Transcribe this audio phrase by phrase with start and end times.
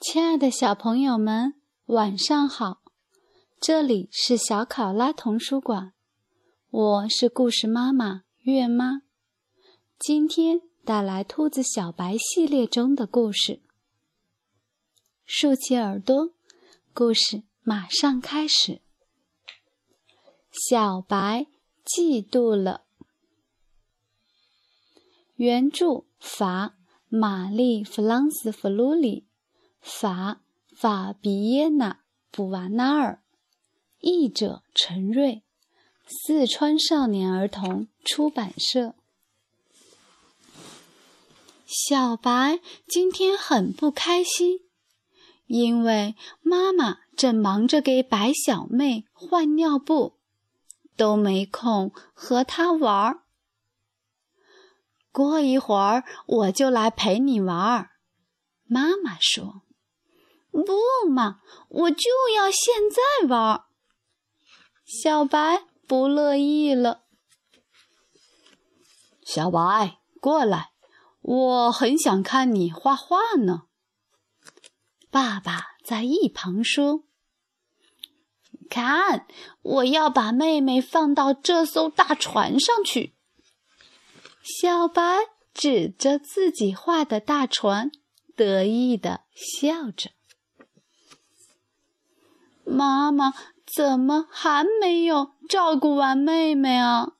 [0.00, 1.54] 亲爱的小朋友们，
[1.86, 2.82] 晚上好！
[3.58, 5.94] 这里是小考拉童书馆，
[6.68, 9.00] 我是故事妈妈月妈。
[9.98, 13.63] 今天带来兔子小白系列中的故事。
[15.26, 16.34] 竖起耳朵，
[16.92, 18.82] 故事马上开始。
[20.50, 21.46] 小白
[21.84, 22.84] 嫉妒了。
[25.36, 26.76] 原著法
[27.08, 29.26] 玛丽·弗朗斯·弗鲁里，
[29.80, 30.42] 法
[30.76, 31.92] 法比耶娜·
[32.30, 33.22] 布瓦纳尔，
[34.00, 35.42] 译者陈瑞，
[36.06, 38.94] 四川少年儿童出版社。
[41.66, 44.60] 小白今天很不开心，
[45.46, 50.14] 因为妈妈正忙着给白小妹换尿布，
[50.96, 53.20] 都没空和她玩儿。
[55.12, 57.90] 过一会儿我就来陪你玩儿，
[58.66, 59.62] 妈妈说。
[60.50, 63.64] 不嘛，我就要现在玩儿。
[64.84, 67.02] 小白不乐意了。
[69.24, 70.70] 小白，过来。
[71.22, 73.62] 我很想看你画画呢。
[75.14, 77.04] 爸爸在一旁说
[78.68, 79.28] ：“看，
[79.62, 83.14] 我要把妹妹放到这艘大船上去。”
[84.42, 85.02] 小白
[85.52, 87.92] 指着自己画的大船，
[88.34, 90.10] 得意的笑着。
[92.64, 97.12] 妈妈怎么还没有照顾完妹妹啊？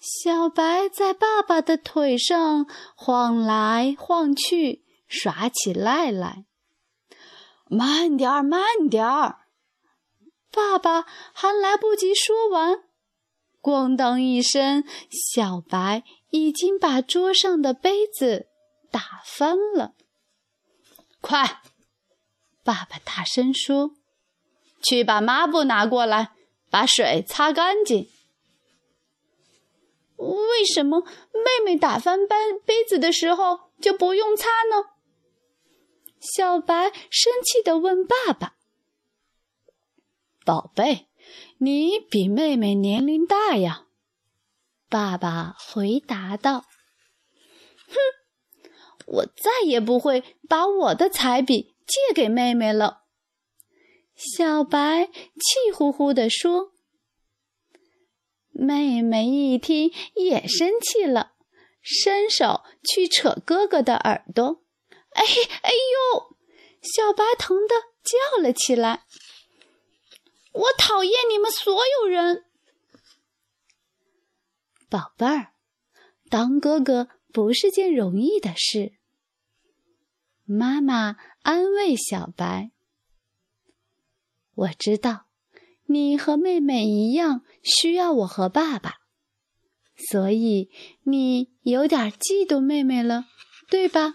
[0.00, 6.46] 小白在爸爸的腿上晃来晃去，耍起赖来。
[7.72, 9.46] 慢点儿，慢点儿！
[10.50, 12.84] 爸爸还来不及说完，
[13.62, 18.48] 咣当一声，小白已经把桌上的杯子
[18.90, 19.94] 打翻了。
[21.22, 21.62] 快！
[22.62, 23.92] 爸爸大声说
[24.84, 26.32] ：“去把抹布拿过来，
[26.70, 28.10] 把水擦干净。”
[30.20, 31.00] 为什么
[31.32, 34.91] 妹妹打翻杯杯子的时候就不用擦呢？
[36.22, 38.54] 小白生气地问爸爸
[40.46, 41.08] ：“宝贝，
[41.58, 43.86] 你比妹妹年龄大呀。”
[44.88, 46.64] 爸爸回答道
[47.90, 47.96] ：“哼，
[49.06, 53.02] 我再也不会把我的彩笔借给妹妹了。”
[54.14, 56.72] 小白气呼呼地说。
[58.54, 61.32] 妹妹一听也生气了，
[61.80, 64.61] 伸手去扯哥哥的耳朵。
[65.14, 66.36] 哎嘿哎呦！
[66.80, 69.04] 小白疼的叫了起来。
[70.52, 72.44] 我讨厌你们所有人！
[74.90, 75.52] 宝贝儿，
[76.28, 78.94] 当哥哥不是件容易的事。
[80.44, 82.70] 妈妈安慰小白
[84.54, 85.26] ：“我知道。”
[85.86, 89.00] 你和妹妹一样需要我和爸爸，
[89.94, 90.70] 所以
[91.02, 93.26] 你有点嫉妒妹妹了，
[93.68, 94.14] 对吧？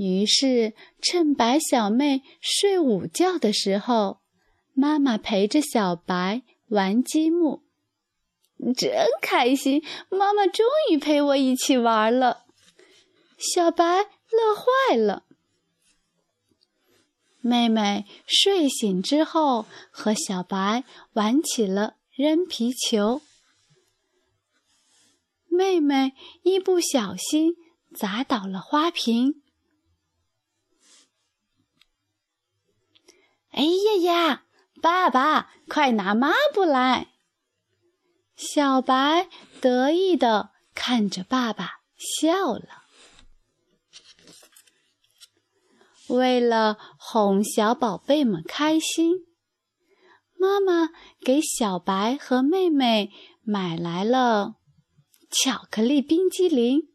[0.00, 0.72] 于是，
[1.02, 4.20] 趁白小妹睡午觉的时候，
[4.72, 7.62] 妈妈陪着小白玩积木，
[8.74, 9.84] 真开心！
[10.08, 12.46] 妈妈终于陪我一起玩了，
[13.36, 15.24] 小白乐坏了。
[17.42, 23.20] 妹妹睡醒之后，和小白玩起了扔皮球。
[25.46, 27.54] 妹妹一不小心
[27.94, 29.42] 砸倒了花瓶。
[33.50, 34.44] 哎呀呀！
[34.80, 37.08] 爸爸，快拿抹布来！
[38.36, 39.28] 小白
[39.60, 42.84] 得意的看着爸爸笑了。
[46.08, 49.26] 为了哄小宝贝们开心，
[50.38, 53.12] 妈妈给小白和妹妹
[53.42, 54.54] 买来了
[55.30, 56.88] 巧克力冰激凌。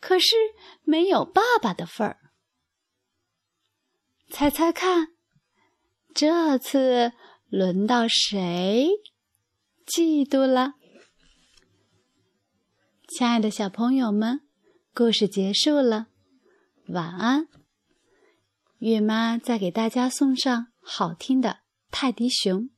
[0.00, 0.34] 可是
[0.82, 2.25] 没有爸爸的份儿。
[4.38, 5.14] 猜猜看，
[6.14, 7.12] 这次
[7.48, 8.90] 轮到谁
[9.86, 10.74] 嫉妒了？
[13.08, 14.42] 亲爱的小朋友们，
[14.92, 16.08] 故事结束了。
[16.88, 17.48] 晚安，
[18.76, 21.60] 月妈再给大家送上好听的
[21.90, 22.68] 泰迪熊。